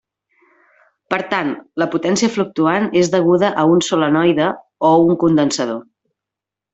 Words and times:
Per 1.13 1.19
tant 1.33 1.51
la 1.83 1.87
potència 1.97 2.29
fluctuant 2.39 2.87
és 3.03 3.11
deguda 3.15 3.51
a 3.65 3.69
un 3.77 3.83
solenoide 3.91 4.47
o 4.93 4.95
un 5.11 5.19
condensador. 5.25 5.83